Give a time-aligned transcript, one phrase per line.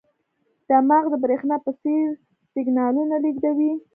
[0.69, 2.07] دماغ د برېښنا په څېر
[2.51, 3.71] سیګنالونه لېږدوي.